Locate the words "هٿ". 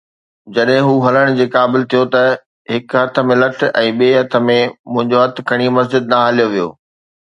3.01-3.23, 4.19-4.41, 5.25-5.47